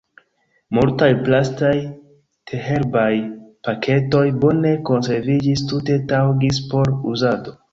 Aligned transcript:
Multaj 0.75 1.09
plastaj 1.27 1.73
teherbaj 2.51 3.11
paketoj 3.69 4.25
bone 4.47 4.73
konserviĝis, 4.91 5.67
tute 5.73 6.03
taŭgis 6.15 6.63
por 6.73 6.95
uzado. 7.15 7.59